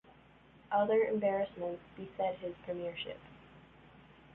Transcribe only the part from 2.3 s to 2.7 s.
his